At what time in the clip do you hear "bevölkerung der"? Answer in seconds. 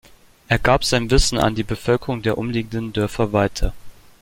1.61-2.39